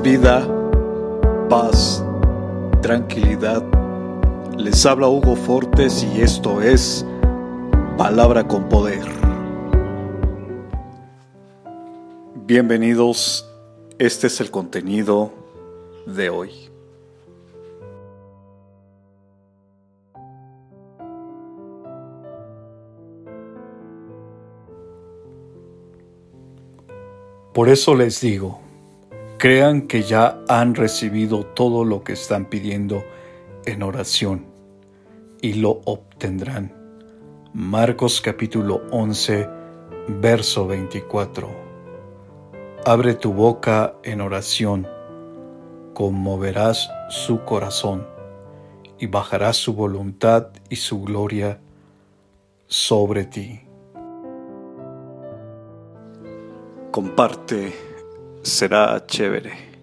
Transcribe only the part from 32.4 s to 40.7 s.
pidiendo en oración y lo obtendrán. Marcos capítulo 11, verso